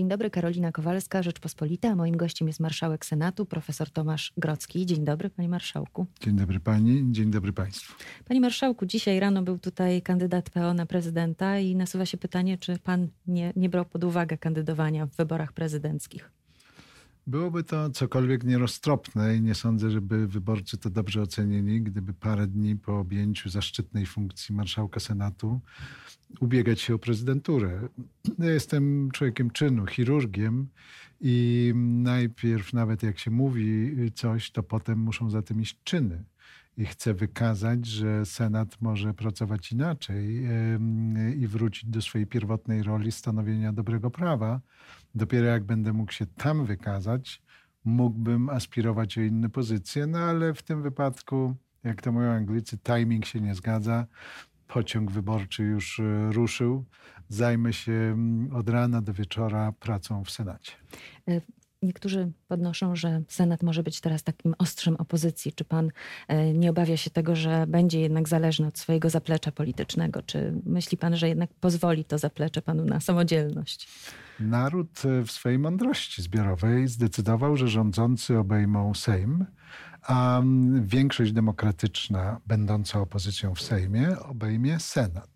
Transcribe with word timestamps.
Dzień 0.00 0.08
dobry, 0.08 0.30
Karolina 0.30 0.72
Kowalska, 0.72 1.22
Rzeczpospolita. 1.22 1.88
A 1.88 1.94
moim 1.94 2.16
gościem 2.16 2.48
jest 2.48 2.60
marszałek 2.60 3.06
Senatu, 3.06 3.46
profesor 3.46 3.90
Tomasz 3.90 4.32
Grocki. 4.36 4.86
Dzień 4.86 5.04
dobry, 5.04 5.30
panie 5.30 5.48
marszałku. 5.48 6.06
Dzień 6.20 6.36
dobry 6.36 6.60
pani, 6.60 7.12
dzień 7.12 7.30
dobry 7.30 7.52
państwu. 7.52 7.94
Panie 8.28 8.40
marszałku, 8.40 8.86
dzisiaj 8.86 9.20
rano 9.20 9.42
był 9.42 9.58
tutaj 9.58 10.02
kandydat 10.02 10.50
PO 10.50 10.74
na 10.74 10.86
prezydenta 10.86 11.58
i 11.58 11.76
nasuwa 11.76 12.06
się 12.06 12.18
pytanie, 12.18 12.58
czy 12.58 12.78
pan 12.78 13.08
nie, 13.26 13.52
nie 13.56 13.68
brał 13.68 13.84
pod 13.84 14.04
uwagę 14.04 14.38
kandydowania 14.38 15.06
w 15.06 15.16
wyborach 15.16 15.52
prezydenckich? 15.52 16.30
Byłoby 17.30 17.64
to 17.64 17.90
cokolwiek 17.90 18.44
nieroztropne 18.44 19.36
i 19.36 19.42
nie 19.42 19.54
sądzę, 19.54 19.90
żeby 19.90 20.28
wyborcy 20.28 20.78
to 20.78 20.90
dobrze 20.90 21.22
ocenili, 21.22 21.82
gdyby 21.82 22.12
parę 22.12 22.46
dni 22.46 22.76
po 22.76 22.98
objęciu 22.98 23.50
zaszczytnej 23.50 24.06
funkcji 24.06 24.54
marszałka 24.54 25.00
Senatu 25.00 25.60
ubiegać 26.40 26.80
się 26.80 26.94
o 26.94 26.98
prezydenturę. 26.98 27.88
Ja 28.38 28.50
jestem 28.50 29.10
człowiekiem 29.10 29.50
czynu, 29.50 29.86
chirurgiem 29.86 30.68
i 31.20 31.72
najpierw 32.02 32.72
nawet 32.72 33.02
jak 33.02 33.18
się 33.18 33.30
mówi 33.30 33.96
coś, 34.14 34.50
to 34.50 34.62
potem 34.62 34.98
muszą 34.98 35.30
za 35.30 35.42
tym 35.42 35.60
iść 35.60 35.78
czyny. 35.84 36.24
I 36.80 36.86
chcę 36.86 37.14
wykazać, 37.14 37.86
że 37.86 38.26
Senat 38.26 38.80
może 38.80 39.14
pracować 39.14 39.72
inaczej 39.72 40.44
i 41.36 41.46
wrócić 41.46 41.90
do 41.90 42.02
swojej 42.02 42.26
pierwotnej 42.26 42.82
roli 42.82 43.12
stanowienia 43.12 43.72
dobrego 43.72 44.10
prawa. 44.10 44.60
Dopiero 45.14 45.46
jak 45.46 45.64
będę 45.64 45.92
mógł 45.92 46.12
się 46.12 46.26
tam 46.26 46.66
wykazać, 46.66 47.42
mógłbym 47.84 48.48
aspirować 48.48 49.18
o 49.18 49.20
inne 49.20 49.48
pozycje, 49.48 50.06
no 50.06 50.18
ale 50.18 50.54
w 50.54 50.62
tym 50.62 50.82
wypadku, 50.82 51.54
jak 51.84 52.02
to 52.02 52.12
mówią 52.12 52.30
Anglicy, 52.30 52.78
timing 52.78 53.26
się 53.26 53.40
nie 53.40 53.54
zgadza 53.54 54.06
pociąg 54.70 55.10
wyborczy 55.10 55.62
już 55.62 56.00
e, 56.00 56.32
ruszył. 56.32 56.84
Zajmę 57.28 57.72
się 57.72 57.92
mm, 57.92 58.56
od 58.56 58.68
rana 58.68 59.02
do 59.02 59.12
wieczora 59.12 59.72
pracą 59.72 60.24
w 60.24 60.30
Senacie. 60.30 60.72
E, 61.82 61.86
niektórzy 61.86 62.32
podnoszą, 62.48 62.96
że 62.96 63.22
Senat 63.28 63.62
może 63.62 63.82
być 63.82 64.00
teraz 64.00 64.22
takim 64.22 64.54
ostrzem 64.58 64.96
opozycji. 64.96 65.52
Czy 65.52 65.64
pan 65.64 65.90
e, 66.28 66.52
nie 66.52 66.70
obawia 66.70 66.96
się 66.96 67.10
tego, 67.10 67.36
że 67.36 67.66
będzie 67.68 68.00
jednak 68.00 68.28
zależny 68.28 68.66
od 68.66 68.78
swojego 68.78 69.10
zaplecza 69.10 69.52
politycznego? 69.52 70.22
Czy 70.22 70.52
myśli 70.66 70.98
pan, 70.98 71.16
że 71.16 71.28
jednak 71.28 71.50
pozwoli 71.54 72.04
to 72.04 72.18
zaplecze 72.18 72.62
panu 72.62 72.84
na 72.84 73.00
samodzielność? 73.00 73.88
Naród 74.40 75.02
w 75.26 75.30
swojej 75.30 75.58
mądrości 75.58 76.22
zbiorowej 76.22 76.88
zdecydował, 76.88 77.56
że 77.56 77.68
rządzący 77.68 78.38
obejmą 78.38 78.94
Sejm 78.94 79.46
a 80.02 80.42
większość 80.80 81.32
demokratyczna, 81.32 82.40
będąca 82.46 83.00
opozycją 83.00 83.54
w 83.54 83.62
Sejmie, 83.62 84.18
obejmie 84.18 84.78
Senat. 84.78 85.28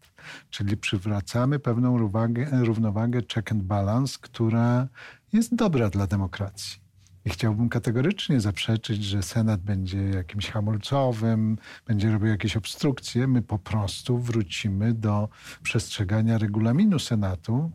Czyli 0.51 0.77
przywracamy 0.77 1.59
pewną 1.59 1.99
równowagę, 1.99 2.49
równowagę 2.53 3.21
check 3.35 3.53
and 3.53 3.63
balance, 3.63 4.19
która 4.21 4.89
jest 5.35 5.55
dobra 5.55 5.91
dla 5.91 6.07
demokracji. 6.07 6.85
I 7.25 7.31
chciałbym 7.31 7.69
kategorycznie 7.69 8.41
zaprzeczyć, 8.41 9.05
że 9.05 9.23
Senat 9.23 9.61
będzie 9.61 9.99
jakimś 9.99 10.51
hamulcowym, 10.51 11.59
będzie 11.87 12.13
robił 12.13 12.29
jakieś 12.29 12.57
obstrukcje. 12.57 13.27
My 13.27 13.43
po 13.43 13.59
prostu 13.59 14.19
wrócimy 14.19 14.95
do 14.95 15.29
przestrzegania 15.63 16.39
regulaminu 16.39 16.99
Senatu, 16.99 17.71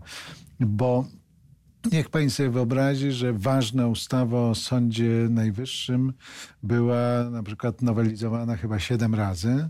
bo 0.60 1.06
Niech 1.92 2.10
pani 2.10 2.30
sobie 2.30 2.50
wyobrazi, 2.50 3.12
że 3.12 3.34
ważna 3.34 3.88
ustawa 3.88 4.42
o 4.42 4.56
Sądzie 4.56 5.28
Najwyższym 5.30 6.14
była 6.64 7.30
na 7.32 7.44
przykład 7.44 7.82
nowelizowana 7.82 8.58
chyba 8.58 8.80
siedem 8.80 9.16
razy, 9.16 9.70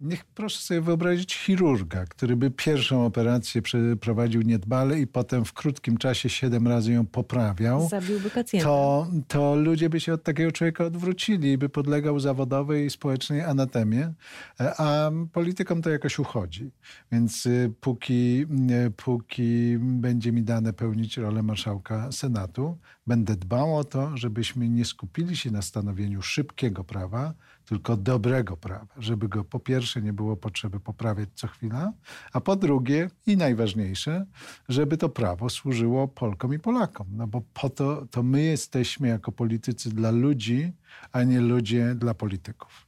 Niech 0.00 0.24
proszę 0.24 0.58
sobie 0.58 0.80
wyobrazić 0.80 1.36
chirurga, 1.36 2.04
który 2.04 2.36
by 2.36 2.50
pierwszą 2.50 3.06
operację 3.06 3.62
przeprowadził 3.62 4.42
niedbale 4.42 5.00
i 5.00 5.06
potem 5.06 5.44
w 5.44 5.52
krótkim 5.52 5.96
czasie 5.96 6.28
siedem 6.28 6.68
razy 6.68 6.92
ją 6.92 7.06
poprawiał. 7.06 7.88
Zabiłby 7.88 8.30
pacjenta. 8.30 8.68
To, 8.68 9.06
to 9.28 9.54
ludzie 9.56 9.90
by 9.90 10.00
się 10.00 10.12
od 10.12 10.22
takiego 10.22 10.52
człowieka 10.52 10.84
odwrócili 10.84 11.52
i 11.52 11.58
by 11.58 11.68
podlegał 11.68 12.20
zawodowej 12.20 12.86
i 12.86 12.90
społecznej 12.90 13.40
anatemie, 13.42 14.12
a 14.58 15.10
politykom 15.32 15.82
to 15.82 15.90
jakoś 15.90 16.18
uchodzi. 16.18 16.70
Więc 17.12 17.46
y, 17.46 17.72
póki, 17.80 18.46
y, 18.86 18.90
póki 18.90 19.78
będzie 19.78 20.32
mi 20.32 20.42
dane 20.42 20.72
pełnić 20.72 21.16
rolę 21.16 21.42
marszałka 21.42 22.12
Senatu, 22.12 22.78
będę 23.06 23.36
dbał 23.36 23.76
o 23.76 23.84
to, 23.84 24.16
żebyśmy 24.16 24.68
nie 24.68 24.84
skupili 24.84 25.36
się 25.36 25.50
na 25.50 25.62
stanowieniu 25.62 26.22
szybkiego 26.22 26.84
prawa, 26.84 27.34
tylko 27.70 27.96
dobrego 27.96 28.56
prawa, 28.56 28.94
żeby 28.98 29.28
go 29.28 29.44
po 29.44 29.60
pierwsze 29.60 30.02
nie 30.02 30.12
było 30.12 30.36
potrzeby 30.36 30.80
poprawiać 30.80 31.28
co 31.34 31.48
chwila, 31.48 31.92
a 32.32 32.40
po 32.40 32.56
drugie 32.56 33.10
i 33.26 33.36
najważniejsze, 33.36 34.26
żeby 34.68 34.96
to 34.96 35.08
prawo 35.08 35.50
służyło 35.50 36.08
Polkom 36.08 36.54
i 36.54 36.58
Polakom. 36.58 37.06
No 37.12 37.26
bo 37.26 37.42
po 37.54 37.70
to, 37.70 38.06
to 38.10 38.22
my 38.22 38.42
jesteśmy 38.42 39.08
jako 39.08 39.32
politycy 39.32 39.90
dla 39.90 40.10
ludzi, 40.10 40.72
a 41.12 41.22
nie 41.22 41.40
ludzie 41.40 41.94
dla 41.94 42.14
polityków. 42.14 42.86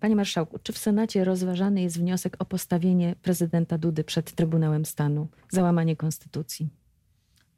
Panie 0.00 0.16
Marszałku, 0.16 0.58
czy 0.62 0.72
w 0.72 0.78
Senacie 0.78 1.24
rozważany 1.24 1.82
jest 1.82 1.98
wniosek 1.98 2.36
o 2.38 2.44
postawienie 2.44 3.16
prezydenta 3.22 3.78
Dudy 3.78 4.04
przed 4.04 4.32
Trybunałem 4.32 4.84
Stanu 4.84 5.28
za 5.48 5.62
łamanie 5.62 5.96
konstytucji? 5.96 6.68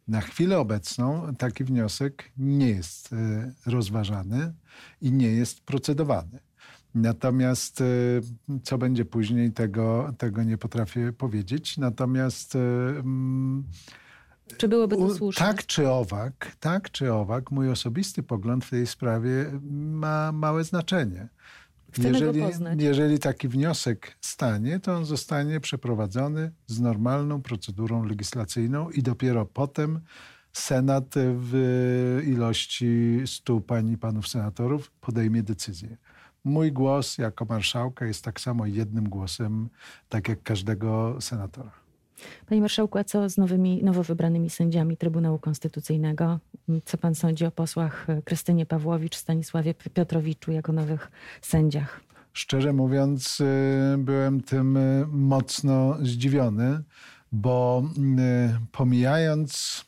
Na 0.09 0.21
chwilę 0.21 0.59
obecną 0.59 1.35
taki 1.35 1.65
wniosek 1.65 2.33
nie 2.37 2.69
jest 2.69 3.13
e, 3.13 3.53
rozważany 3.67 4.55
i 5.01 5.13
nie 5.13 5.29
jest 5.29 5.61
procedowany. 5.61 6.39
Natomiast 6.95 7.81
e, 7.81 7.85
co 8.63 8.79
będzie 8.79 9.05
później, 9.05 9.53
tego, 9.53 10.15
tego 10.19 10.43
nie 10.43 10.59
potrafię 10.59 11.13
powiedzieć. 11.13 11.79
Natomiast. 11.79 12.57
E, 12.57 12.59
mm, 12.89 13.65
czy 14.57 14.69
byłoby 14.69 14.97
to 14.97 15.15
słuszne? 15.15 15.47
Tak 15.47 15.67
czy 15.67 15.91
owak, 15.91 16.57
tak 16.61 16.91
czy 16.91 17.13
owak, 17.13 17.51
mój 17.51 17.71
osobisty 17.71 18.23
pogląd 18.23 18.65
w 18.65 18.71
tej 18.71 18.87
sprawie 18.87 19.61
ma 19.73 20.33
małe 20.33 20.65
znaczenie. 20.65 21.29
jeżeli, 21.99 22.43
jeżeli 22.79 23.19
taki 23.19 23.49
wniosek 23.49 24.17
stanie, 24.21 24.81
to 24.81 24.97
on 24.97 25.05
zostanie 25.05 25.61
przeprowadzony 25.61 26.53
z 26.67 26.81
normalną 26.81 27.43
procedurą 27.43 28.05
legislacyjną 28.05 28.91
i 28.91 29.03
dopiero 29.03 29.47
potem 29.47 30.01
Senat 30.53 31.15
w 31.17 32.23
ilości 32.27 33.23
stu 33.27 33.61
pań 33.61 33.91
i 33.91 33.99
panów 33.99 34.29
senatorów 34.29 34.91
podejmie 35.01 35.43
decyzję. 35.43 35.97
Mój 36.45 36.73
głos 36.73 37.19
jako 37.19 37.45
marszałka 37.45 38.07
jest 38.07 38.25
tak 38.25 38.41
samo 38.41 38.67
jednym 38.67 39.09
głosem, 39.09 39.69
tak 40.09 40.29
jak 40.29 40.43
każdego 40.43 41.17
senatora. 41.21 41.71
Panie 42.47 42.61
marszałku, 42.61 42.99
a 42.99 43.05
co 43.05 43.29
z 43.29 43.37
nowymi, 43.37 43.85
nowo 43.85 44.03
wybranymi 44.03 44.51
sędziami 44.51 44.97
Trybunału 44.97 45.39
Konstytucyjnego? 45.39 46.41
Co 46.85 46.99
pan 46.99 47.15
sądzi 47.15 47.47
o 47.47 47.51
posłach 47.51 48.07
Krystynie 48.25 48.67
Pawłowicz, 48.67 49.17
Stanisławie 49.17 49.75
Piotrowiczu 49.75 50.53
jako 50.53 50.73
nowych 50.73 51.11
sędziach? 51.43 52.01
Szczerze 52.33 52.73
mówiąc, 52.73 53.41
y, 53.41 53.45
byłem 53.99 54.41
tym 54.41 54.77
y, 54.77 55.07
mocno 55.09 55.97
zdziwiony, 56.03 56.83
bo 57.33 57.83
y, 57.99 58.67
pomijając 58.73 59.85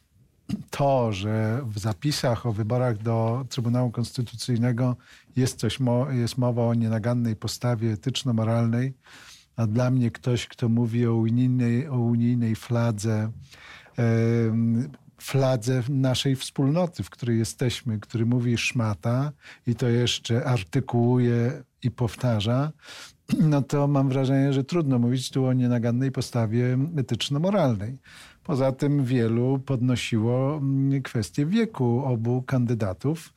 to, 0.70 1.12
że 1.12 1.62
w 1.66 1.78
zapisach 1.78 2.46
o 2.46 2.52
wyborach 2.52 2.98
do 2.98 3.46
Trybunału 3.48 3.90
Konstytucyjnego 3.90 4.96
jest 5.36 5.58
coś, 5.58 5.78
jest 6.10 6.38
mowa 6.38 6.62
o 6.62 6.74
nienagannej 6.74 7.36
postawie 7.36 7.92
etyczno-moralnej, 7.92 8.94
a 9.56 9.66
dla 9.66 9.90
mnie 9.90 10.10
ktoś, 10.10 10.46
kto 10.46 10.68
mówi 10.68 11.06
o 11.06 11.14
unijnej, 11.14 11.88
o 11.88 11.98
unijnej 11.98 12.56
fladze, 12.56 13.30
fladze 15.20 15.82
naszej 15.88 16.36
wspólnoty, 16.36 17.02
w 17.02 17.10
której 17.10 17.38
jesteśmy, 17.38 18.00
który 18.00 18.26
mówi 18.26 18.58
szmata 18.58 19.32
i 19.66 19.74
to 19.74 19.88
jeszcze 19.88 20.44
artykułuje 20.44 21.62
i 21.82 21.90
powtarza, 21.90 22.72
no 23.40 23.62
to 23.62 23.88
mam 23.88 24.08
wrażenie, 24.08 24.52
że 24.52 24.64
trudno 24.64 24.98
mówić 24.98 25.30
tu 25.30 25.44
o 25.44 25.52
nienagannej 25.52 26.12
postawie 26.12 26.78
etyczno-moralnej. 26.96 27.98
Poza 28.46 28.72
tym 28.72 29.04
wielu 29.04 29.58
podnosiło 29.58 30.56
mm, 30.56 31.02
kwestię 31.02 31.47
wieku 31.47 32.03
obu 32.04 32.42
kandydatów, 32.42 33.32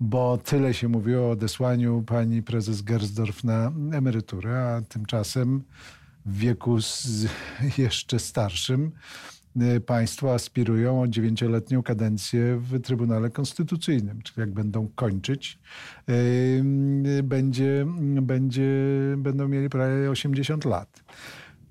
bo 0.00 0.38
tyle 0.38 0.74
się 0.74 0.88
mówiło 0.88 1.26
o 1.26 1.30
odesłaniu 1.30 2.02
pani 2.06 2.42
prezes 2.42 2.82
Gersdorf 2.82 3.44
na 3.44 3.72
emeryturę, 3.92 4.74
a 4.76 4.82
tymczasem 4.82 5.62
w 6.26 6.38
wieku 6.38 6.78
jeszcze 7.78 8.18
starszym 8.18 8.92
y, 9.76 9.80
państwo 9.80 10.34
aspirują 10.34 11.02
o 11.02 11.08
dziewięcioletnią 11.08 11.82
kadencję 11.82 12.56
w 12.56 12.80
Trybunale 12.80 13.30
Konstytucyjnym. 13.30 14.22
Czyli 14.22 14.40
jak 14.40 14.50
będą 14.50 14.88
kończyć, 14.94 15.58
y, 16.08 17.22
będzie, 17.22 17.86
będzie, 18.22 18.72
będą 19.16 19.48
mieli 19.48 19.68
prawie 19.68 20.10
80 20.10 20.64
lat. 20.64 21.04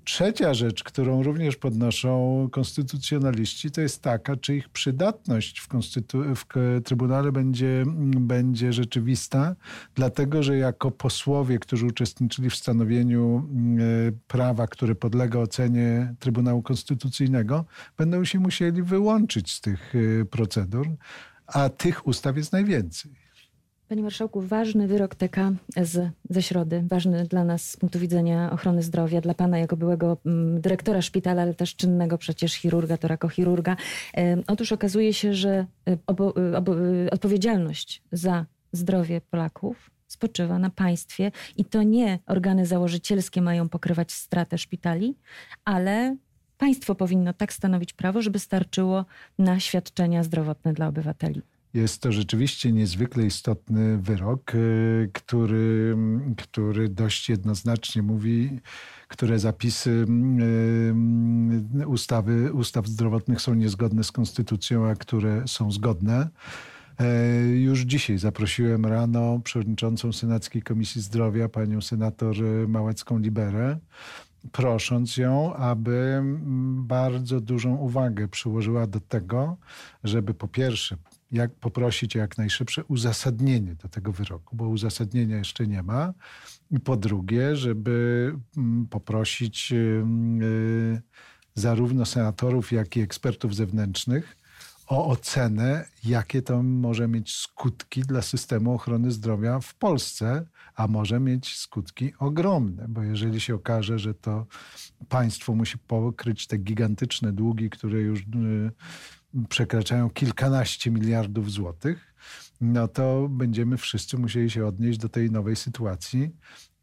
Trzecia 0.04 0.54
rzecz, 0.54 0.84
którą 0.84 1.22
również 1.22 1.56
podnoszą 1.56 2.48
konstytucjonaliści, 2.52 3.70
to 3.70 3.80
jest 3.80 4.02
taka, 4.02 4.36
czy 4.36 4.56
ich 4.56 4.68
przydatność 4.68 5.58
w, 5.60 5.68
konstytu- 5.68 6.34
w 6.36 6.44
Trybunale 6.84 7.32
będzie, 7.32 7.84
będzie 8.20 8.72
rzeczywista, 8.72 9.56
dlatego 9.94 10.42
że 10.42 10.56
jako 10.56 10.90
posłowie, 10.90 11.58
którzy 11.58 11.86
uczestniczyli 11.86 12.50
w 12.50 12.56
stanowieniu 12.56 13.48
e, 14.08 14.12
prawa, 14.26 14.66
które 14.66 14.94
podlega 14.94 15.38
ocenie 15.38 16.14
Trybunału 16.18 16.62
Konstytucyjnego, 16.62 17.64
będą 17.96 18.24
się 18.24 18.38
musieli 18.38 18.82
wyłączyć 18.82 19.52
z 19.52 19.60
tych 19.60 19.92
e, 19.94 20.24
procedur, 20.24 20.86
a 21.46 21.68
tych 21.68 22.06
ustaw 22.06 22.36
jest 22.36 22.52
najwięcej. 22.52 23.21
Panie 23.92 24.02
Marszałku, 24.02 24.40
ważny 24.40 24.88
wyrok 24.88 25.14
TK 25.14 25.36
z, 25.76 26.10
ze 26.30 26.42
środy, 26.42 26.84
ważny 26.88 27.24
dla 27.24 27.44
nas 27.44 27.70
z 27.70 27.76
punktu 27.76 27.98
widzenia 27.98 28.52
ochrony 28.52 28.82
zdrowia, 28.82 29.20
dla 29.20 29.34
Pana 29.34 29.58
jako 29.58 29.76
byłego 29.76 30.16
mm, 30.26 30.60
dyrektora 30.60 31.02
szpitala, 31.02 31.42
ale 31.42 31.54
też 31.54 31.76
czynnego 31.76 32.18
przecież 32.18 32.54
chirurga, 32.54 32.96
torakochirurga. 32.96 33.76
Otóż 34.46 34.72
okazuje 34.72 35.12
się, 35.12 35.34
że 35.34 35.66
e, 35.88 35.98
obo, 36.06 36.34
e, 36.36 36.56
obo, 36.56 36.76
e, 36.76 37.10
odpowiedzialność 37.10 38.02
za 38.12 38.46
zdrowie 38.72 39.20
Polaków 39.20 39.90
spoczywa 40.06 40.58
na 40.58 40.70
państwie 40.70 41.32
i 41.56 41.64
to 41.64 41.82
nie 41.82 42.18
organy 42.26 42.66
założycielskie 42.66 43.42
mają 43.42 43.68
pokrywać 43.68 44.12
stratę 44.12 44.58
szpitali, 44.58 45.16
ale 45.64 46.16
państwo 46.58 46.94
powinno 46.94 47.32
tak 47.32 47.52
stanowić 47.52 47.92
prawo, 47.92 48.22
żeby 48.22 48.38
starczyło 48.38 49.04
na 49.38 49.60
świadczenia 49.60 50.22
zdrowotne 50.22 50.72
dla 50.72 50.88
obywateli. 50.88 51.42
Jest 51.74 52.02
to 52.02 52.12
rzeczywiście 52.12 52.72
niezwykle 52.72 53.26
istotny 53.26 53.98
wyrok, 53.98 54.54
y, 54.54 55.10
który, 55.12 55.96
który 56.38 56.88
dość 56.88 57.28
jednoznacznie 57.28 58.02
mówi, 58.02 58.60
które 59.08 59.38
zapisy 59.38 60.06
y, 61.82 61.86
ustawy, 61.86 62.52
ustaw 62.52 62.86
zdrowotnych 62.86 63.40
są 63.40 63.54
niezgodne 63.54 64.04
z 64.04 64.12
konstytucją, 64.12 64.86
a 64.88 64.94
które 64.94 65.42
są 65.46 65.70
zgodne. 65.70 66.28
E, 66.98 67.46
już 67.46 67.80
dzisiaj 67.80 68.18
zaprosiłem 68.18 68.86
rano 68.86 69.40
przewodniczącą 69.44 70.12
Senackiej 70.12 70.62
Komisji 70.62 71.02
Zdrowia, 71.02 71.48
panią 71.48 71.80
senator 71.80 72.36
Małecką-Liberę, 72.68 73.78
prosząc 74.52 75.16
ją, 75.16 75.54
aby 75.54 76.22
bardzo 76.76 77.40
dużą 77.40 77.76
uwagę 77.76 78.28
przyłożyła 78.28 78.86
do 78.86 79.00
tego, 79.00 79.56
żeby 80.04 80.34
po 80.34 80.48
pierwsze 80.48 80.96
jak 81.32 81.54
poprosić 81.54 82.16
o 82.16 82.18
jak 82.18 82.38
najszybsze 82.38 82.84
uzasadnienie 82.84 83.74
do 83.74 83.88
tego 83.88 84.12
wyroku, 84.12 84.56
bo 84.56 84.68
uzasadnienia 84.68 85.36
jeszcze 85.36 85.66
nie 85.66 85.82
ma. 85.82 86.12
I 86.70 86.80
po 86.80 86.96
drugie, 86.96 87.56
żeby 87.56 88.32
mm, 88.56 88.86
poprosić 88.86 89.72
y, 89.72 91.02
zarówno 91.54 92.06
senatorów, 92.06 92.72
jak 92.72 92.96
i 92.96 93.00
ekspertów 93.00 93.54
zewnętrznych 93.54 94.36
o 94.86 95.06
ocenę, 95.06 95.84
jakie 96.04 96.42
to 96.42 96.62
może 96.62 97.08
mieć 97.08 97.36
skutki 97.36 98.02
dla 98.02 98.22
systemu 98.22 98.74
ochrony 98.74 99.10
zdrowia 99.10 99.60
w 99.60 99.74
Polsce, 99.74 100.46
a 100.74 100.88
może 100.88 101.20
mieć 101.20 101.56
skutki 101.56 102.12
ogromne, 102.18 102.86
bo 102.88 103.02
jeżeli 103.02 103.40
się 103.40 103.54
okaże, 103.54 103.98
że 103.98 104.14
to 104.14 104.46
państwo 105.08 105.54
musi 105.54 105.78
pokryć 105.78 106.46
te 106.46 106.58
gigantyczne 106.58 107.32
długi, 107.32 107.70
które 107.70 108.00
już 108.00 108.20
y, 108.20 108.24
przekraczają 109.48 110.10
kilkanaście 110.10 110.90
miliardów 110.90 111.50
złotych, 111.50 112.14
no 112.60 112.88
to 112.88 113.28
będziemy 113.28 113.76
wszyscy 113.76 114.18
musieli 114.18 114.50
się 114.50 114.66
odnieść 114.66 114.98
do 114.98 115.08
tej 115.08 115.30
nowej 115.30 115.56
sytuacji. 115.56 116.30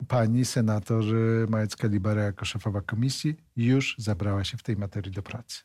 Pani 0.07 0.45
senator 0.45 1.03
Małecka-Libera 1.47 2.21
jako 2.23 2.45
szefowa 2.45 2.81
komisji 2.81 3.35
już 3.55 3.95
zabrała 3.97 4.43
się 4.43 4.57
w 4.57 4.63
tej 4.63 4.77
materii 4.77 5.11
do 5.11 5.23
pracy. 5.23 5.63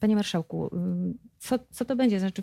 Panie 0.00 0.16
Marszałku, 0.16 0.70
co, 1.38 1.58
co 1.70 1.84
to 1.84 1.96
będzie? 1.96 2.20
Znaczy, 2.20 2.42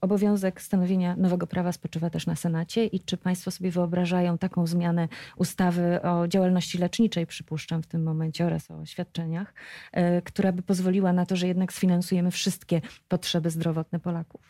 obowiązek 0.00 0.62
stanowienia 0.62 1.16
nowego 1.16 1.46
prawa 1.46 1.72
spoczywa 1.72 2.10
też 2.10 2.26
na 2.26 2.36
Senacie 2.36 2.86
i 2.86 3.00
czy 3.00 3.16
Państwo 3.16 3.50
sobie 3.50 3.70
wyobrażają 3.70 4.38
taką 4.38 4.66
zmianę 4.66 5.08
ustawy 5.36 6.02
o 6.02 6.28
działalności 6.28 6.78
leczniczej, 6.78 7.26
przypuszczam 7.26 7.82
w 7.82 7.86
tym 7.86 8.02
momencie, 8.02 8.46
oraz 8.46 8.70
o 8.70 8.86
świadczeniach, 8.86 9.54
która 10.24 10.52
by 10.52 10.62
pozwoliła 10.62 11.12
na 11.12 11.26
to, 11.26 11.36
że 11.36 11.48
jednak 11.48 11.72
sfinansujemy 11.72 12.30
wszystkie 12.30 12.80
potrzeby 13.08 13.50
zdrowotne 13.50 14.00
Polaków? 14.00 14.40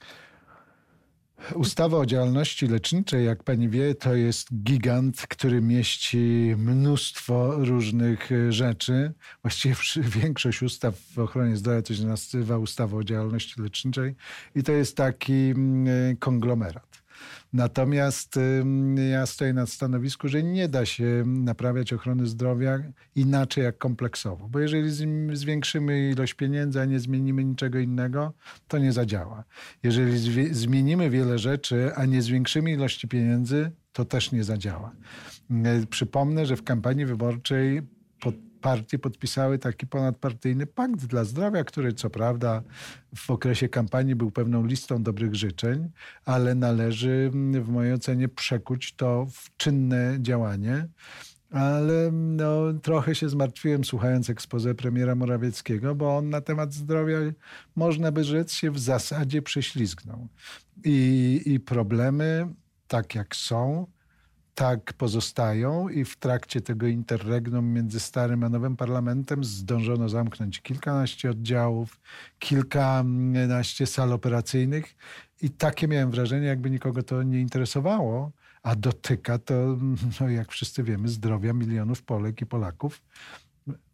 Ustawa 1.54 1.98
o 1.98 2.06
działalności 2.06 2.66
leczniczej, 2.66 3.26
jak 3.26 3.42
pani 3.42 3.68
wie, 3.68 3.94
to 3.94 4.14
jest 4.14 4.48
gigant, 4.54 5.26
który 5.28 5.60
mieści 5.60 6.54
mnóstwo 6.58 7.64
różnych 7.64 8.32
e, 8.32 8.52
rzeczy. 8.52 9.12
Właściwie 9.42 9.74
większość 10.22 10.62
ustaw 10.62 10.94
w 10.96 11.18
ochronie 11.18 11.56
zdrowia 11.56 11.82
to 11.82 11.94
się 11.94 12.06
nazywa 12.06 12.58
ustawa 12.58 12.96
o 12.96 13.04
działalności 13.04 13.62
leczniczej 13.62 14.14
i 14.54 14.62
to 14.62 14.72
jest 14.72 14.96
taki 14.96 15.32
mm, 15.32 16.12
e, 16.12 16.16
konglomerat. 16.16 17.02
Natomiast 17.52 18.38
ja 19.10 19.26
stoję 19.26 19.52
na 19.52 19.66
stanowisku, 19.66 20.28
że 20.28 20.42
nie 20.42 20.68
da 20.68 20.86
się 20.86 21.24
naprawiać 21.26 21.92
ochrony 21.92 22.26
zdrowia 22.26 22.78
inaczej 23.14 23.64
jak 23.64 23.78
kompleksowo. 23.78 24.48
Bo 24.48 24.58
jeżeli 24.58 24.90
zwiększymy 25.32 26.10
ilość 26.10 26.34
pieniędzy, 26.34 26.80
a 26.80 26.84
nie 26.84 27.00
zmienimy 27.00 27.44
niczego 27.44 27.78
innego, 27.78 28.32
to 28.68 28.78
nie 28.78 28.92
zadziała. 28.92 29.44
Jeżeli 29.82 30.18
zmienimy 30.54 31.10
wiele 31.10 31.38
rzeczy, 31.38 31.90
a 31.96 32.04
nie 32.04 32.22
zwiększymy 32.22 32.72
ilości 32.72 33.08
pieniędzy, 33.08 33.70
to 33.92 34.04
też 34.04 34.32
nie 34.32 34.44
zadziała. 34.44 34.92
Przypomnę, 35.90 36.46
że 36.46 36.56
w 36.56 36.62
kampanii 36.62 37.06
wyborczej 37.06 37.82
pod 38.20 38.34
partie 38.60 38.98
podpisały 38.98 39.58
taki 39.58 39.86
ponadpartyjny 39.86 40.66
pakt 40.66 41.06
dla 41.06 41.24
zdrowia, 41.24 41.64
który 41.64 41.92
co 41.92 42.10
prawda 42.10 42.62
w 43.16 43.30
okresie 43.30 43.68
kampanii 43.68 44.14
był 44.14 44.30
pewną 44.30 44.66
listą 44.66 45.02
dobrych 45.02 45.34
życzeń, 45.34 45.90
ale 46.24 46.54
należy 46.54 47.30
w 47.62 47.68
mojej 47.68 47.92
ocenie 47.92 48.28
przekuć 48.28 48.92
to 48.92 49.26
w 49.32 49.56
czynne 49.56 50.16
działanie. 50.20 50.88
Ale 51.50 52.10
no, 52.12 52.72
trochę 52.82 53.14
się 53.14 53.28
zmartwiłem 53.28 53.84
słuchając 53.84 54.30
ekspozę 54.30 54.74
premiera 54.74 55.14
Morawieckiego, 55.14 55.94
bo 55.94 56.16
on 56.16 56.30
na 56.30 56.40
temat 56.40 56.74
zdrowia, 56.74 57.18
można 57.76 58.12
by 58.12 58.24
rzec, 58.24 58.52
się 58.52 58.70
w 58.70 58.78
zasadzie 58.78 59.42
prześlizgnął. 59.42 60.28
I, 60.84 61.42
i 61.46 61.60
problemy, 61.60 62.48
tak 62.88 63.14
jak 63.14 63.36
są, 63.36 63.86
tak 64.60 64.92
pozostają 64.92 65.88
i 65.88 66.04
w 66.04 66.16
trakcie 66.16 66.60
tego 66.60 66.86
interregnum 66.86 67.72
między 67.72 68.00
starym 68.00 68.44
a 68.44 68.48
nowym 68.48 68.76
parlamentem 68.76 69.44
zdążono 69.44 70.08
zamknąć 70.08 70.62
kilkanaście 70.62 71.30
oddziałów, 71.30 72.00
kilkanaście 72.38 73.86
sal 73.86 74.12
operacyjnych 74.12 74.96
i 75.42 75.50
takie 75.50 75.88
miałem 75.88 76.10
wrażenie, 76.10 76.46
jakby 76.46 76.70
nikogo 76.70 77.02
to 77.02 77.22
nie 77.22 77.40
interesowało, 77.40 78.32
a 78.62 78.76
dotyka 78.76 79.38
to, 79.38 79.54
no 80.20 80.28
jak 80.28 80.52
wszyscy 80.52 80.82
wiemy, 80.82 81.08
zdrowia 81.08 81.52
milionów 81.52 82.02
Polek 82.02 82.40
i 82.40 82.46
Polaków. 82.46 83.02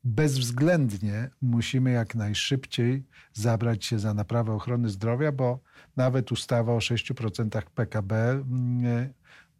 Bezwzględnie 0.04 1.30
musimy 1.42 1.90
jak 1.90 2.14
najszybciej 2.14 3.04
zabrać 3.32 3.84
się 3.84 3.98
za 3.98 4.14
naprawę 4.14 4.52
ochrony 4.52 4.88
zdrowia, 4.88 5.32
bo 5.32 5.60
nawet 5.96 6.32
ustawa 6.32 6.72
o 6.72 6.78
6% 6.78 7.62
PKB 7.74 8.44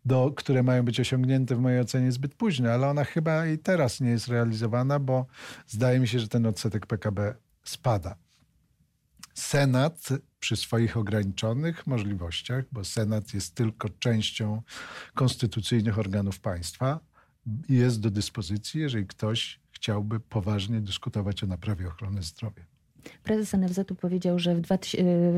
do, 0.07 0.33
które 0.37 0.63
mają 0.63 0.83
być 0.85 1.01
osiągnięte 1.01 1.57
w 1.57 1.61
mojej 1.61 1.81
ocenie 1.81 2.13
zbyt 2.13 2.35
późno, 2.35 2.71
ale 2.71 2.89
ona 2.89 3.05
chyba 3.05 3.47
i 3.47 3.59
teraz 3.59 4.01
nie 4.01 4.11
jest 4.11 4.29
realizowana, 4.29 4.99
bo 4.99 5.27
zdaje 5.67 6.01
mi 6.01 6.09
się, 6.09 6.19
że 6.19 6.29
ten 6.29 6.47
odsetek 6.47 6.87
PKB 6.87 7.35
spada. 7.65 8.17
Senat 9.35 10.09
przy 10.41 10.57
swoich 10.57 10.97
ograniczonych 10.97 11.87
możliwościach, 11.87 12.65
bo 12.73 12.85
Senat 12.85 13.35
jest 13.35 13.55
tylko 13.55 13.89
częścią 13.89 14.63
konstytucyjnych 15.15 15.99
organów 15.99 16.41
państwa, 16.41 17.01
jest 17.69 18.01
do 18.01 18.11
dyspozycji, 18.11 18.81
jeżeli 18.81 19.07
ktoś 19.07 19.61
chciałby 19.73 20.21
poważnie 20.21 20.81
dyskutować 20.81 21.43
o 21.43 21.47
naprawie 21.47 21.89
ochrony 21.89 22.23
zdrowia. 22.23 22.76
Prezes 23.25 23.53
NFZ-u 23.53 23.95
powiedział, 23.95 24.39
że 24.39 24.55
w 24.55 24.61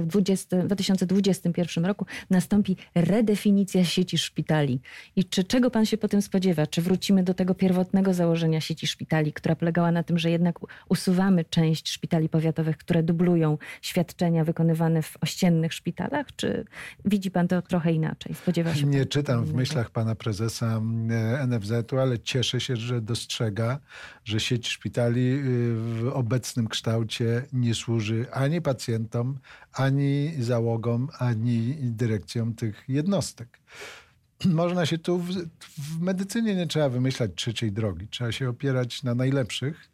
20, 0.06 0.62
2021 0.62 1.84
roku 1.84 2.06
nastąpi 2.30 2.76
redefinicja 2.94 3.84
sieci 3.84 4.18
szpitali. 4.18 4.80
I 5.16 5.24
czy 5.24 5.44
czego 5.44 5.70
pan 5.70 5.86
się 5.86 5.98
po 5.98 6.08
tym 6.08 6.22
spodziewa? 6.22 6.66
Czy 6.66 6.82
wrócimy 6.82 7.22
do 7.22 7.34
tego 7.34 7.54
pierwotnego 7.54 8.14
założenia 8.14 8.60
sieci 8.60 8.86
szpitali, 8.86 9.32
która 9.32 9.56
polegała 9.56 9.92
na 9.92 10.02
tym, 10.02 10.18
że 10.18 10.30
jednak 10.30 10.58
usuwamy 10.88 11.44
część 11.44 11.90
szpitali 11.90 12.28
powiatowych, 12.28 12.76
które 12.76 13.02
dublują 13.02 13.58
świadczenia 13.82 14.44
wykonywane 14.44 15.02
w 15.02 15.16
ościennych 15.20 15.72
szpitalach? 15.72 16.26
Czy 16.36 16.64
widzi 17.04 17.30
pan 17.30 17.48
to 17.48 17.62
trochę 17.62 17.92
inaczej? 17.92 18.34
Spodziewa 18.34 18.74
się 18.74 18.86
Nie 18.86 19.06
czytam 19.06 19.44
w 19.44 19.54
myślach 19.54 19.90
pana 19.90 20.14
prezesa 20.14 20.80
e, 21.10 21.46
NFZ-u, 21.46 21.98
ale 21.98 22.18
cieszę 22.18 22.60
się, 22.60 22.76
że 22.76 23.00
dostrzega, 23.00 23.78
że 24.24 24.40
sieć 24.40 24.68
szpitali 24.68 25.20
y, 25.20 25.74
w 25.74 26.10
obecnym 26.14 26.68
kształcie 26.68 27.42
nie 27.60 27.74
służy 27.74 28.26
ani 28.32 28.62
pacjentom, 28.62 29.38
ani 29.72 30.32
załogom, 30.38 31.08
ani 31.18 31.76
dyrekcjom 31.80 32.54
tych 32.54 32.84
jednostek. 32.88 33.60
można 34.44 34.86
się 34.86 34.98
tu 34.98 35.18
w, 35.18 35.32
w 35.78 36.00
medycynie 36.00 36.54
nie 36.54 36.66
trzeba 36.66 36.88
wymyślać 36.88 37.30
trzeciej 37.34 37.72
drogi. 37.72 38.08
Trzeba 38.08 38.32
się 38.32 38.48
opierać 38.48 39.02
na 39.02 39.14
najlepszych. 39.14 39.90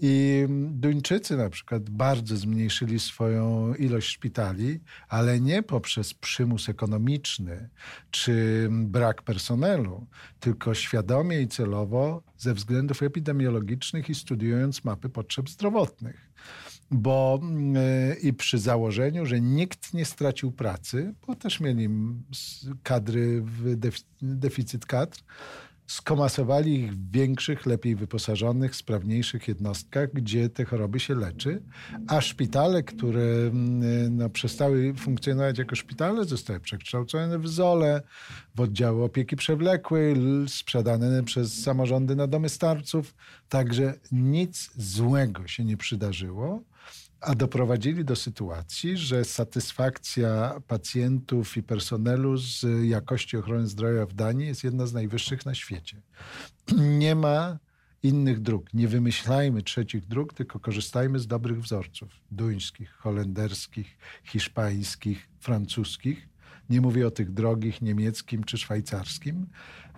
I 0.00 0.46
Duńczycy 0.70 1.36
na 1.36 1.50
przykład 1.50 1.90
bardzo 1.90 2.36
zmniejszyli 2.36 3.00
swoją 3.00 3.74
ilość 3.74 4.08
szpitali, 4.08 4.80
ale 5.08 5.40
nie 5.40 5.62
poprzez 5.62 6.14
przymus 6.14 6.68
ekonomiczny 6.68 7.68
czy 8.10 8.68
brak 8.70 9.22
personelu, 9.22 10.06
tylko 10.40 10.74
świadomie 10.74 11.40
i 11.40 11.48
celowo 11.48 12.22
ze 12.36 12.54
względów 12.54 13.02
epidemiologicznych 13.02 14.10
i 14.10 14.14
studiując 14.14 14.84
mapy 14.84 15.08
potrzeb 15.08 15.50
zdrowotnych 15.50 16.28
bo 16.90 17.40
yy, 18.08 18.14
i 18.14 18.32
przy 18.32 18.58
założeniu, 18.58 19.26
że 19.26 19.40
nikt 19.40 19.94
nie 19.94 20.04
stracił 20.04 20.52
pracy, 20.52 21.14
bo 21.26 21.34
też 21.34 21.60
mieli 21.60 21.88
kadry 22.82 23.42
w 23.42 23.76
deficyt 24.22 24.86
kadr, 24.86 25.18
skomasowali 25.88 26.74
ich 26.80 26.92
w 26.92 27.10
większych, 27.10 27.66
lepiej 27.66 27.96
wyposażonych, 27.96 28.76
sprawniejszych 28.76 29.48
jednostkach, 29.48 30.12
gdzie 30.12 30.48
te 30.48 30.64
choroby 30.64 31.00
się 31.00 31.14
leczy, 31.14 31.62
a 32.06 32.20
szpitale, 32.20 32.82
które 32.82 33.22
mm, 33.22 34.16
no, 34.16 34.30
przestały 34.30 34.94
funkcjonować 34.94 35.58
jako 35.58 35.76
szpitale, 35.76 36.24
zostały 36.24 36.60
przekształcone 36.60 37.38
w 37.38 37.48
zole, 37.48 38.02
w 38.54 38.60
oddziały 38.60 39.04
opieki 39.04 39.36
przewlekłej, 39.36 40.16
sprzedane 40.46 41.24
przez 41.24 41.62
samorządy 41.62 42.16
na 42.16 42.26
domy 42.26 42.48
starców. 42.48 43.14
Także 43.48 43.94
nic 44.12 44.70
złego 44.76 45.46
się 45.46 45.64
nie 45.64 45.76
przydarzyło 45.76 46.62
a 47.20 47.34
doprowadzili 47.34 48.04
do 48.04 48.16
sytuacji, 48.16 48.96
że 48.96 49.24
satysfakcja 49.24 50.60
pacjentów 50.66 51.56
i 51.56 51.62
personelu 51.62 52.36
z 52.36 52.64
jakości 52.82 53.36
ochrony 53.36 53.66
zdrowia 53.66 54.06
w 54.06 54.12
Danii 54.12 54.46
jest 54.46 54.64
jedna 54.64 54.86
z 54.86 54.92
najwyższych 54.92 55.46
na 55.46 55.54
świecie. 55.54 56.02
Nie 56.72 57.14
ma 57.14 57.58
innych 58.02 58.40
dróg. 58.40 58.74
Nie 58.74 58.88
wymyślajmy 58.88 59.62
trzecich 59.62 60.06
dróg, 60.06 60.34
tylko 60.34 60.60
korzystajmy 60.60 61.18
z 61.18 61.26
dobrych 61.26 61.62
wzorców 61.62 62.08
duńskich, 62.30 62.92
holenderskich, 62.92 63.98
hiszpańskich, 64.24 65.28
francuskich. 65.40 66.28
Nie 66.70 66.80
mówię 66.80 67.06
o 67.06 67.10
tych 67.10 67.32
drogich 67.32 67.82
niemieckim 67.82 68.44
czy 68.44 68.58
szwajcarskim, 68.58 69.46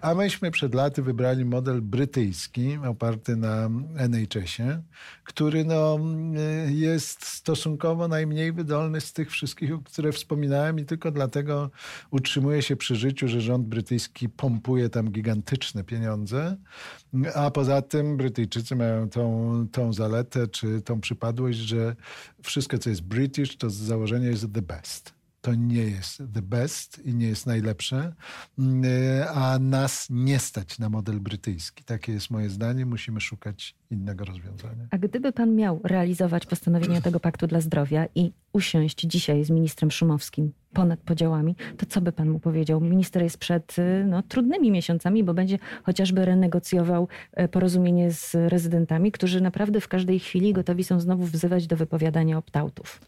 a 0.00 0.14
myśmy 0.14 0.50
przed 0.50 0.74
laty 0.74 1.02
wybrali 1.02 1.44
model 1.44 1.82
brytyjski, 1.82 2.78
oparty 2.88 3.36
na 3.36 3.70
NHS-ie, 3.96 4.82
który 5.24 5.64
no, 5.64 5.98
jest 6.68 7.24
stosunkowo 7.24 8.08
najmniej 8.08 8.52
wydolny 8.52 9.00
z 9.00 9.12
tych 9.12 9.30
wszystkich, 9.30 9.70
które 9.84 10.12
wspominałem 10.12 10.78
i 10.78 10.84
tylko 10.84 11.10
dlatego 11.10 11.70
utrzymuje 12.10 12.62
się 12.62 12.76
przy 12.76 12.96
życiu, 12.96 13.28
że 13.28 13.40
rząd 13.40 13.66
brytyjski 13.66 14.28
pompuje 14.28 14.88
tam 14.88 15.10
gigantyczne 15.10 15.84
pieniądze, 15.84 16.56
a 17.34 17.50
poza 17.50 17.82
tym 17.82 18.16
Brytyjczycy 18.16 18.76
mają 18.76 19.10
tą, 19.10 19.66
tą 19.72 19.92
zaletę, 19.92 20.48
czy 20.48 20.82
tą 20.82 21.00
przypadłość, 21.00 21.58
że 21.58 21.96
wszystko, 22.42 22.78
co 22.78 22.90
jest 22.90 23.02
British, 23.02 23.56
to 23.56 23.70
z 23.70 23.74
założenia 23.74 24.28
jest 24.28 24.52
the 24.54 24.62
best 24.62 25.19
to 25.40 25.54
nie 25.54 25.82
jest 25.82 26.22
the 26.34 26.42
best 26.42 27.06
i 27.06 27.14
nie 27.14 27.28
jest 27.28 27.46
najlepsze, 27.46 28.12
mm, 28.58 28.84
a 29.34 29.58
nas 29.58 30.06
nie 30.10 30.38
stać 30.38 30.78
na 30.78 30.88
model 30.88 31.20
brytyjski. 31.20 31.84
Takie 31.84 32.12
jest 32.12 32.30
moje 32.30 32.50
zdanie. 32.50 32.86
Musimy 32.86 33.20
szukać 33.20 33.74
innego 33.90 34.24
rozwiązania. 34.24 34.86
A 34.90 34.98
gdyby 34.98 35.32
pan 35.32 35.54
miał 35.54 35.80
realizować 35.84 36.46
postanowienia 36.46 37.00
tego 37.00 37.20
Paktu 37.20 37.46
dla 37.46 37.60
Zdrowia 37.60 38.06
i 38.14 38.32
usiąść 38.52 39.00
dzisiaj 39.00 39.44
z 39.44 39.50
ministrem 39.50 39.90
Szumowskim 39.90 40.52
ponad 40.72 41.00
podziałami, 41.00 41.56
to 41.76 41.86
co 41.86 42.00
by 42.00 42.12
pan 42.12 42.28
mu 42.28 42.40
powiedział? 42.40 42.80
Minister 42.80 43.22
jest 43.22 43.38
przed 43.38 43.76
no, 44.06 44.22
trudnymi 44.22 44.70
miesiącami, 44.70 45.24
bo 45.24 45.34
będzie 45.34 45.58
chociażby 45.82 46.24
renegocjował 46.24 47.08
e, 47.32 47.48
porozumienie 47.48 48.12
z 48.12 48.34
rezydentami, 48.34 49.12
którzy 49.12 49.40
naprawdę 49.40 49.80
w 49.80 49.88
każdej 49.88 50.18
chwili 50.18 50.52
gotowi 50.52 50.84
są 50.84 51.00
znowu 51.00 51.24
wzywać 51.24 51.66
do 51.66 51.76
wypowiadania 51.76 52.38
opt-outów. 52.38 53.00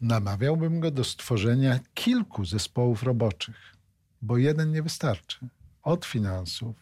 Namawiałbym 0.00 0.80
go 0.80 0.90
do 0.90 1.04
stworzenia 1.04 1.80
kilku 1.94 2.44
zespołów 2.44 3.02
roboczych, 3.02 3.74
bo 4.22 4.38
jeden 4.38 4.72
nie 4.72 4.82
wystarczy. 4.82 5.48
Od 5.82 6.04
finansów, 6.04 6.76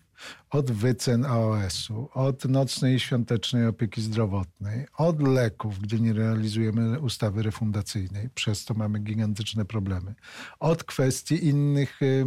od 0.51 0.71
wycen 0.71 1.25
AOS-u, 1.25 2.09
od 2.15 2.45
nocnej 2.45 2.95
i 2.95 3.01
świątecznej 3.01 3.67
opieki 3.67 4.03
zdrowotnej, 4.03 4.87
od 4.97 5.29
leków, 5.29 5.79
gdzie 5.79 6.01
nie 6.01 6.13
realizujemy 6.13 7.01
ustawy 7.01 7.43
refundacyjnej, 7.43 8.29
przez 8.35 8.65
to 8.65 8.75
mamy 8.75 8.99
gigantyczne 8.99 9.65
problemy, 9.65 10.15
od 10.61 10.85
kwestii 10.85 11.49
innych 11.49 12.03
y, 12.03 12.25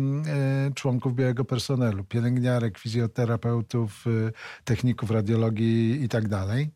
y, 0.70 0.74
członków 0.74 1.16
białego 1.16 1.46
personelu, 1.46 2.04
pielęgniarek, 2.04 2.78
fizjoterapeutów, 2.78 4.08
y, 4.08 4.32
techników 4.64 5.12
radiologii 5.12 6.04
i 6.04 6.10
tak 6.10 6.28
dalej, 6.28 6.72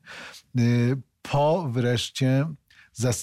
po 1.22 1.70
wreszcie 1.72 2.46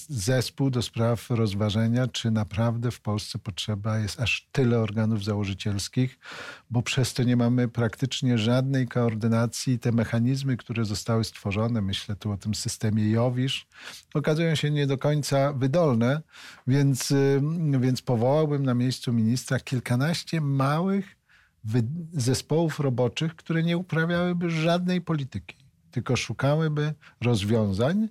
zespół 0.09 0.69
do 0.69 0.81
spraw 0.81 1.29
rozważenia, 1.29 2.07
czy 2.07 2.31
naprawdę 2.31 2.91
w 2.91 3.01
Polsce 3.01 3.39
potrzeba 3.39 3.99
jest 3.99 4.19
aż 4.19 4.47
tyle 4.51 4.79
organów 4.79 5.23
założycielskich, 5.23 6.19
bo 6.69 6.81
przez 6.81 7.13
to 7.13 7.23
nie 7.23 7.35
mamy 7.35 7.67
praktycznie 7.67 8.37
żadnej 8.37 8.87
koordynacji. 8.87 9.79
Te 9.79 9.91
mechanizmy, 9.91 10.57
które 10.57 10.85
zostały 10.85 11.23
stworzone, 11.23 11.81
myślę 11.81 12.15
tu 12.15 12.31
o 12.31 12.37
tym 12.37 12.55
systemie 12.55 13.09
Jowisz, 13.09 13.67
okazują 14.13 14.55
się 14.55 14.71
nie 14.71 14.87
do 14.87 14.97
końca 14.97 15.53
wydolne, 15.53 16.21
więc, 16.67 17.13
więc 17.79 18.01
powołałbym 18.01 18.65
na 18.65 18.73
miejscu 18.73 19.13
ministra 19.13 19.59
kilkanaście 19.59 20.41
małych 20.41 21.17
zespołów 22.13 22.79
roboczych, 22.79 23.35
które 23.35 23.63
nie 23.63 23.77
uprawiałyby 23.77 24.49
żadnej 24.49 25.01
polityki, 25.01 25.55
tylko 25.91 26.15
szukałyby 26.15 26.93
rozwiązań, 27.21 28.07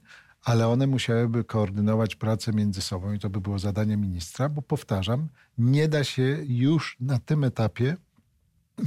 ale 0.46 0.68
one 0.68 0.86
musiałyby 0.86 1.44
koordynować 1.44 2.16
pracę 2.16 2.52
między 2.52 2.80
sobą 2.80 3.12
i 3.12 3.18
to 3.18 3.30
by 3.30 3.40
było 3.40 3.58
zadanie 3.58 3.96
ministra, 3.96 4.48
bo 4.48 4.62
powtarzam, 4.62 5.28
nie 5.58 5.88
da 5.88 6.04
się 6.04 6.38
już 6.46 6.96
na 7.00 7.18
tym 7.18 7.44
etapie, 7.44 7.96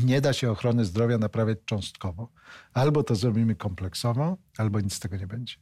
nie 0.06 0.22
da 0.22 0.34
się 0.34 0.52
ochrony 0.52 0.86
zdrowia 0.86 1.18
naprawiać 1.18 1.58
cząstkowo. 1.66 2.30
Albo 2.74 3.04
to 3.04 3.16
zrobimy 3.16 3.56
kompleksowo, 3.56 4.38
albo 4.58 4.80
nic 4.80 4.94
z 4.94 5.00
tego 5.00 5.18
nie 5.18 5.28
będzie. 5.28 5.56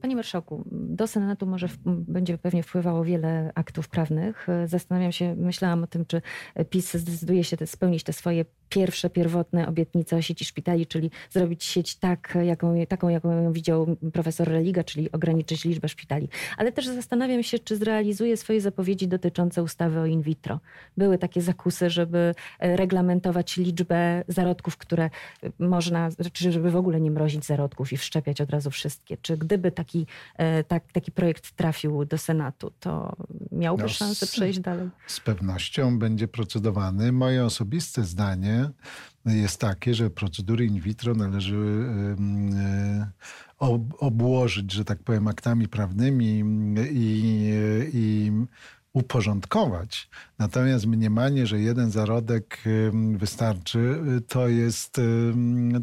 Panie 0.00 0.16
Marszałku, 0.16 0.64
do 0.72 1.06
Senatu 1.06 1.46
może 1.46 1.68
w, 1.68 1.78
będzie 1.86 2.38
pewnie 2.38 2.62
wpływało 2.62 3.04
wiele 3.04 3.52
aktów 3.54 3.88
prawnych. 3.88 4.46
Zastanawiam 4.66 5.12
się, 5.12 5.34
myślałam 5.34 5.82
o 5.82 5.86
tym, 5.86 6.06
czy 6.06 6.22
PiS 6.70 6.94
zdecyduje 6.94 7.44
się 7.44 7.56
te, 7.56 7.66
spełnić 7.66 8.02
te 8.02 8.12
swoje 8.12 8.44
pierwsze, 8.68 9.10
pierwotne 9.10 9.68
obietnice 9.68 10.16
o 10.16 10.22
sieci 10.22 10.44
szpitali, 10.44 10.86
czyli 10.86 11.10
zrobić 11.30 11.64
sieć 11.64 11.96
tak, 11.96 12.38
jaką, 12.42 12.86
taką, 12.88 13.08
jaką 13.08 13.52
widział 13.52 13.96
profesor 14.12 14.48
Religa, 14.48 14.84
czyli 14.84 15.12
ograniczyć 15.12 15.64
liczbę 15.64 15.88
szpitali. 15.88 16.28
Ale 16.56 16.72
też 16.72 16.86
zastanawiam 16.86 17.42
się, 17.42 17.58
czy 17.58 17.76
zrealizuje 17.76 18.36
swoje 18.36 18.60
zapowiedzi 18.60 19.08
dotyczące 19.08 19.62
ustawy 19.62 20.00
o 20.00 20.06
in 20.06 20.22
vitro. 20.22 20.60
Były 20.96 21.18
takie 21.18 21.42
zakusy, 21.42 21.90
żeby 21.90 22.34
e, 22.58 22.76
reglamentować 22.76 23.56
liczbę 23.56 24.24
zarodków, 24.28 24.76
które 24.76 25.10
można, 25.58 26.08
czy 26.32 26.52
żeby 26.52 26.70
w 26.70 26.76
ogóle 26.76 27.00
nie 27.00 27.10
mrozić 27.10 27.44
zarodków 27.44 27.92
i 27.92 27.96
wszczepiać 27.96 28.40
od 28.40 28.50
razu 28.50 28.70
wszystkie. 28.70 29.16
Czy 29.22 29.36
gdyby 29.36 29.72
taki, 29.72 30.06
e, 30.36 30.64
tak, 30.64 30.92
taki 30.92 31.12
projekt 31.12 31.50
trafił 31.50 32.04
do 32.04 32.18
Senatu, 32.18 32.72
to 32.80 33.16
miałby 33.56 33.82
no, 33.82 33.88
szansę 33.88 34.26
przejść 34.26 34.60
dalej? 34.60 34.88
Z 35.06 35.20
pewnością 35.20 35.98
będzie 35.98 36.28
procedowany. 36.28 37.12
Moje 37.12 37.44
osobiste 37.44 38.04
zdanie 38.04 38.70
jest 39.24 39.60
takie, 39.60 39.94
że 39.94 40.10
procedury 40.10 40.66
in 40.66 40.80
vitro 40.80 41.14
należy 41.14 41.56
e, 41.56 43.10
obłożyć, 43.98 44.72
że 44.72 44.84
tak 44.84 45.02
powiem, 45.02 45.28
aktami 45.28 45.68
prawnymi 45.68 46.42
i, 46.90 47.52
i 47.92 48.32
uporządkować. 48.96 50.08
Natomiast 50.38 50.86
mniemanie, 50.86 51.46
że 51.46 51.60
jeden 51.60 51.90
zarodek 51.90 52.64
wystarczy, 53.16 54.00
to 54.28 54.48
jest, 54.48 55.00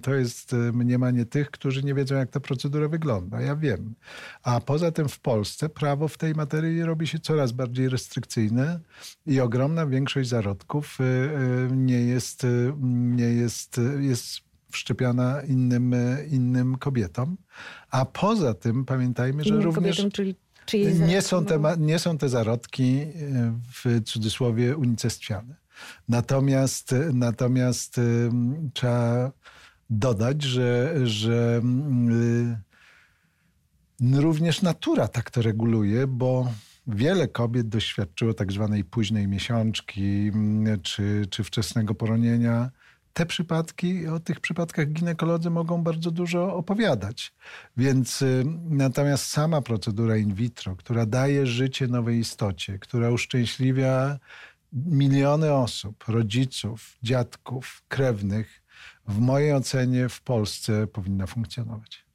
to 0.02 0.14
jest 0.14 0.56
mniemanie 0.74 1.26
tych, 1.26 1.52
którzy 1.52 1.84
nie 1.84 1.94
wiedzą, 1.94 2.16
jak 2.16 2.30
ta 2.30 2.40
procedura 2.40 2.88
wygląda. 2.88 3.42
Ja 3.42 3.56
wiem. 3.56 3.94
A 4.44 4.62
poza 4.62 4.92
tym 4.92 5.10
w 5.10 5.20
Polsce 5.20 5.70
prawo 5.70 6.08
w 6.08 6.18
tej 6.18 6.34
materii 6.34 6.84
robi 6.84 7.08
się 7.08 7.20
coraz 7.20 7.52
bardziej 7.52 7.90
restrykcyjne 7.90 8.80
i 9.26 9.40
ogromna 9.40 9.88
większość 9.88 10.30
zarodków 10.30 10.98
y, 11.00 11.04
y, 11.04 11.76
nie 11.76 12.02
jest, 12.02 12.48
nie 12.82 13.30
jest, 13.30 13.82
jest 14.00 14.42
wszczepiana 14.72 15.42
innym, 15.42 15.96
innym 16.30 16.78
kobietom. 16.78 17.38
A 17.92 18.06
poza 18.06 18.54
tym 18.54 18.86
pamiętajmy, 18.86 19.44
że 19.44 19.62
również... 19.62 19.96
Kobietom, 19.96 20.12
czyli 20.12 20.36
nie 21.08 21.22
są, 21.22 21.46
te, 21.46 21.60
nie 21.78 22.00
są 22.00 22.18
te 22.18 22.30
zarodki 22.30 23.00
e, 23.02 23.08
w 23.74 24.04
cudzysłowie 24.06 24.78
unicestwiane. 24.78 25.56
Natomiast, 26.10 26.96
natomiast 27.14 28.02
trzeba 28.74 29.32
dodać, 29.90 30.44
że, 30.44 30.94
że 31.04 31.62
również 34.14 34.62
natura 34.62 35.08
tak 35.08 35.32
to 35.32 35.42
reguluje, 35.42 36.08
bo 36.08 36.52
wiele 36.88 37.28
kobiet 37.28 37.70
doświadczyło 37.70 38.34
tak 38.34 38.52
zwanej 38.52 38.84
późnej 38.84 39.28
miesiączki 39.28 40.32
czy, 40.84 41.26
czy 41.30 41.44
wczesnego 41.44 41.96
poronienia. 41.96 42.72
Te 43.14 43.26
przypadki, 43.26 44.08
o 44.08 44.20
tych 44.20 44.40
przypadkach 44.40 44.88
ginekolodzy 44.88 45.50
mogą 45.50 45.84
bardzo 45.84 46.12
dużo 46.12 46.56
opowiadać. 46.56 47.34
Więc 47.78 48.22
y, 48.22 48.44
natomiast 48.70 49.26
sama 49.26 49.62
procedura 49.62 50.18
in 50.18 50.34
vitro, 50.34 50.76
która 50.76 51.06
daje 51.06 51.46
życie 51.46 51.88
nowej 51.88 52.20
istocie, 52.20 52.80
która 52.80 53.12
uszczęśliwia 53.12 54.20
miliony 54.74 55.54
osób, 55.54 56.04
rodziców, 56.08 56.98
dziadków, 57.04 57.84
krewnych, 57.88 58.64
w 59.08 59.20
mojej 59.20 59.54
ocenie 59.54 60.10
w 60.10 60.22
Polsce 60.22 60.88
powinna 60.88 61.28
funkcjonować. 61.28 62.06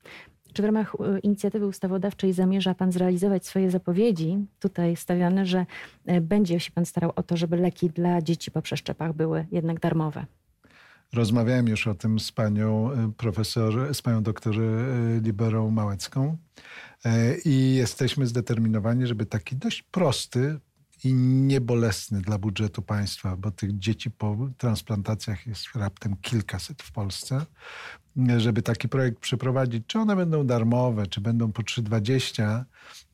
Czy 0.52 0.62
w 0.62 0.64
ramach 0.64 0.94
e, 0.94 1.18
inicjatywy 1.18 1.66
ustawodawczej 1.66 2.32
zamierza 2.32 2.74
Pan 2.74 2.92
zrealizować 2.92 3.46
swoje 3.46 3.70
zapowiedzi, 3.70 4.46
tutaj 4.58 4.96
stawiane, 4.96 5.46
że 5.46 5.66
e, 6.06 6.20
będzie 6.20 6.60
się 6.60 6.70
Pan 6.70 6.86
starał 6.86 7.12
o 7.16 7.22
to, 7.22 7.36
żeby 7.36 7.56
leki 7.56 7.90
dla 7.90 8.22
dzieci 8.22 8.50
po 8.50 8.62
przeszczepach 8.62 9.12
były 9.12 9.46
jednak 9.52 9.80
darmowe? 9.80 10.26
Rozmawiałem 11.12 11.68
już 11.68 11.86
o 11.86 11.94
tym 11.94 12.20
z 12.20 12.32
panią 12.32 12.92
e, 12.92 13.12
profesor, 13.16 13.94
z 13.94 14.02
panią 14.02 14.22
doktor 14.22 14.54
Liberą 15.22 15.70
Małecką 15.70 16.36
i 17.44 17.74
jesteśmy 17.74 18.26
zdeterminowani, 18.26 19.06
żeby 19.06 19.26
taki 19.26 19.56
dość 19.56 19.82
prosty, 19.82 20.60
i 21.04 21.14
niebolesny 21.14 22.20
dla 22.20 22.38
budżetu 22.38 22.82
państwa, 22.82 23.36
bo 23.36 23.50
tych 23.50 23.78
dzieci 23.78 24.10
po 24.10 24.36
transplantacjach 24.58 25.46
jest 25.46 25.66
raptem 25.74 26.16
kilkaset 26.16 26.82
w 26.82 26.92
Polsce, 26.92 27.46
żeby 28.36 28.62
taki 28.62 28.88
projekt 28.88 29.18
przeprowadzić. 29.18 29.84
Czy 29.86 29.98
one 29.98 30.16
będą 30.16 30.46
darmowe, 30.46 31.06
czy 31.06 31.20
będą 31.20 31.52
po 31.52 31.62
3,20, 31.62 32.64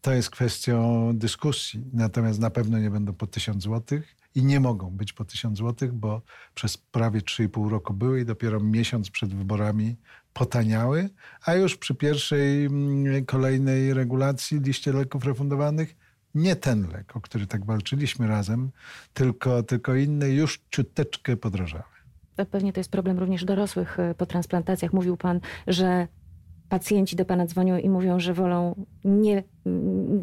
to 0.01 0.13
jest 0.13 0.31
kwestią 0.31 1.11
dyskusji. 1.15 1.85
Natomiast 1.93 2.41
na 2.41 2.51
pewno 2.51 2.79
nie 2.79 2.91
będą 2.91 3.13
po 3.13 3.27
1000 3.27 3.63
złotych 3.63 4.17
i 4.35 4.45
nie 4.45 4.61
mogą 4.61 4.91
być 4.91 5.12
po 5.12 5.25
1000 5.25 5.59
złotych, 5.59 5.93
bo 5.93 6.23
przez 6.55 6.76
prawie 6.76 7.21
3,5 7.21 7.71
roku 7.71 7.95
były 7.95 8.21
i 8.21 8.25
dopiero 8.25 8.61
miesiąc 8.61 9.11
przed 9.11 9.35
wyborami 9.35 9.97
potaniały, 10.33 11.11
a 11.45 11.55
już 11.55 11.76
przy 11.76 11.95
pierwszej 11.95 12.64
mm, 12.64 13.25
kolejnej 13.25 13.95
regulacji 13.95 14.61
liście 14.61 14.93
leków 14.93 15.25
refundowanych 15.25 15.97
nie 16.35 16.57
ten 16.57 16.88
lek, 16.93 17.17
o 17.17 17.21
który 17.21 17.47
tak 17.47 17.64
walczyliśmy 17.64 18.26
razem, 18.26 18.71
tylko, 19.12 19.62
tylko 19.62 19.95
inne 19.95 20.31
już 20.31 20.61
ciuteczkę 20.71 21.37
podrożały. 21.37 21.85
Pewnie 22.50 22.73
to 22.73 22.81
jest 22.81 22.91
problem 22.91 23.19
również 23.19 23.45
dorosłych 23.45 23.99
e, 23.99 24.14
po 24.14 24.26
transplantacjach. 24.26 24.93
Mówił 24.93 25.17
pan, 25.17 25.41
że 25.67 26.09
pacjenci 26.69 27.17
do 27.17 27.25
pana 27.25 27.47
dzwonią 27.47 27.79
i 27.79 27.88
mówią, 27.88 28.21
że 28.21 28.35
wolą 28.35 28.87
nie, 29.05 29.43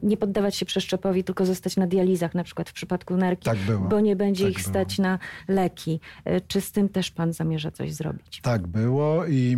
nie 0.04 0.18
poddawać 0.18 0.56
się 0.56 0.66
przeszczepowi, 0.66 1.24
tylko 1.24 1.46
zostać 1.46 1.78
na 1.78 1.88
dializach, 1.88 2.36
na 2.36 2.44
przykład 2.44 2.70
w 2.70 2.74
przypadku 2.74 3.18
nerki, 3.18 3.46
tak 3.46 3.58
bo 3.90 4.00
nie 4.00 4.16
będzie 4.16 4.44
tak 4.44 4.52
ich 4.52 4.58
było. 4.58 4.70
stać 4.70 5.00
na 5.00 5.20
leki. 5.48 6.00
E, 6.26 6.42
czy 6.42 6.62
z 6.62 6.72
tym 6.72 6.90
też 6.90 7.12
pan 7.12 7.34
zamierza 7.34 7.72
coś 7.72 7.94
zrobić? 7.94 8.42
Tak 8.42 8.68
było 8.68 9.26
i 9.26 9.58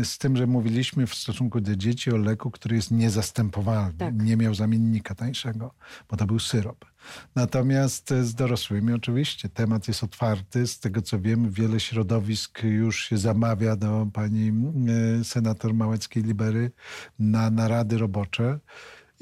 e, 0.00 0.04
z 0.04 0.18
tym, 0.18 0.36
że 0.36 0.46
mówiliśmy 0.46 1.06
w 1.06 1.14
stosunku 1.14 1.60
do 1.60 1.76
dzieci 1.76 2.12
o 2.12 2.16
leku, 2.16 2.50
który 2.50 2.76
jest 2.76 2.90
niezastępowalny. 2.90 3.98
Tak. 3.98 4.22
Nie 4.22 4.36
miał 4.36 4.54
zamiennika 4.54 5.14
tańszego, 5.14 5.74
bo 6.10 6.16
to 6.16 6.26
był 6.26 6.38
syrop. 6.38 6.84
Natomiast 7.34 8.14
z 8.22 8.34
dorosłymi 8.34 8.92
oczywiście 8.92 9.48
temat 9.48 9.88
jest 9.88 10.04
otwarty. 10.04 10.66
Z 10.66 10.80
tego 10.80 11.02
co 11.02 11.20
wiem, 11.20 11.50
wiele 11.50 11.80
środowisk 11.80 12.62
już 12.62 13.04
się 13.04 13.18
zamawia 13.18 13.76
do 13.76 14.06
pani 14.12 14.52
e, 15.20 15.24
senator 15.24 15.74
Małeckiej-Libery 15.74 16.70
na 17.18 17.50
narady 17.50 17.98
robocze. 17.98 18.58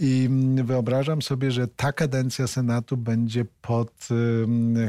I 0.00 0.28
wyobrażam 0.64 1.22
sobie, 1.22 1.50
że 1.50 1.68
ta 1.68 1.92
kadencja 1.92 2.46
Senatu 2.46 2.96
będzie 2.96 3.44
pod 3.60 4.08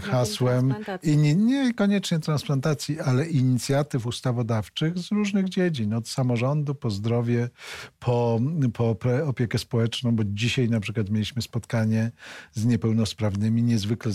hasłem 0.01 0.75
i 1.03 1.17
nie, 1.17 1.35
nie 1.35 1.73
koniecznie 1.73 2.19
transplantacji, 2.19 2.99
ale 2.99 3.27
inicjatyw 3.27 4.05
ustawodawczych 4.05 4.97
z 4.97 5.11
różnych 5.11 5.49
dziedzin, 5.49 5.93
od 5.93 6.07
samorządu 6.07 6.75
po 6.75 6.89
zdrowie, 6.89 7.49
po, 7.99 8.39
po 8.73 8.95
opiekę 9.25 9.57
społeczną, 9.57 10.15
bo 10.15 10.23
dzisiaj 10.25 10.69
na 10.69 10.79
przykład 10.79 11.09
mieliśmy 11.09 11.41
spotkanie 11.41 12.11
z 12.53 12.65
niepełnosprawnymi, 12.65 13.63
niezwykle 13.63 14.11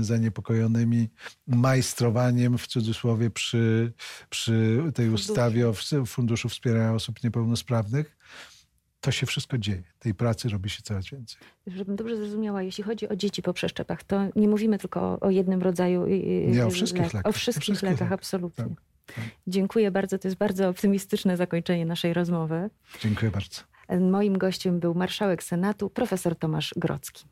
zaniepokojonymi 0.00 1.08
majstrowaniem 1.46 2.58
w 2.58 2.66
cudzysłowie 2.66 3.30
przy, 3.30 3.92
przy 4.30 4.82
tej 4.94 5.10
ustawie 5.10 5.68
o 5.68 5.74
Funduszu 6.06 6.48
Wspierania 6.48 6.92
Osób 6.92 7.24
Niepełnosprawnych 7.24 8.18
to 9.00 9.10
się 9.10 9.26
wszystko 9.26 9.58
dzieje. 9.58 9.82
Tej 9.98 10.14
pracy 10.14 10.48
robi 10.48 10.70
się 10.70 10.82
coraz 10.82 11.10
więcej. 11.10 11.38
Żebym 11.66 11.96
dobrze 11.96 12.16
zrozumiała, 12.16 12.62
jeśli 12.62 12.84
chodzi 12.84 13.08
o 13.08 13.16
dzieci 13.16 13.42
po 13.42 13.52
przeszczepach, 13.52 14.04
to 14.04 14.20
nie 14.36 14.48
mówimy 14.48 14.78
tylko 14.78 15.00
o, 15.00 15.20
o 15.20 15.30
jednym 15.30 15.62
rodzaju 15.62 16.06
Nie, 16.46 16.66
o 16.66 16.70
wszystkich 16.70 17.02
lekach. 17.02 17.26
O 17.26 17.32
wszystkich, 17.32 17.58
o 17.58 17.60
wszystkich 17.60 17.82
lekach, 17.82 18.00
lekach, 18.00 18.12
absolutnie. 18.12 18.64
Tak, 18.64 19.16
tak. 19.16 19.24
Dziękuję 19.46 19.90
bardzo. 19.90 20.18
To 20.18 20.28
jest 20.28 20.38
bardzo 20.38 20.68
optymistyczne 20.68 21.36
zakończenie 21.36 21.86
naszej 21.86 22.14
rozmowy. 22.14 22.70
Dziękuję 23.00 23.30
bardzo. 23.30 23.60
Moim 24.00 24.38
gościem 24.38 24.80
był 24.80 24.94
marszałek 24.94 25.42
Senatu, 25.42 25.90
profesor 25.90 26.36
Tomasz 26.36 26.74
Grocki. 26.76 27.24